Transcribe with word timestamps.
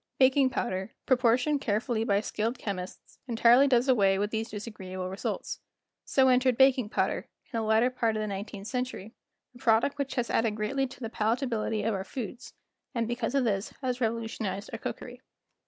Baking 0.17 0.49
powder, 0.49 0.95
proportioned 1.05 1.61
carefully 1.61 2.03
by 2.03 2.21
skilled 2.21 2.57
chemists, 2.57 3.19
entirely 3.27 3.67
does 3.67 3.87
away 3.87 4.17
with 4.17 4.31
these 4.31 4.49
disagreeable 4.49 5.09
results. 5.11 5.59
So 6.05 6.27
entered 6.27 6.57
baking 6.57 6.89
powder, 6.89 7.27
in 7.45 7.51
the 7.51 7.61
latter 7.61 7.91
part 7.91 8.15
of 8.17 8.21
the 8.21 8.25
nineteenth 8.25 8.65
century, 8.67 9.13
a 9.53 9.59
product 9.59 9.99
which 9.99 10.15
has 10.15 10.31
added 10.31 10.55
greatly 10.55 10.87
to 10.87 10.99
the 11.01 11.11
palatability 11.11 11.83
of 11.87 11.93
our 11.93 12.03
foods, 12.03 12.55
and 12.95 13.07
because 13.07 13.35
of 13.35 13.43
this 13.43 13.75
has 13.83 14.01
revolutionized 14.01 14.71
our 14.73 14.79
cookery. 14.79 15.21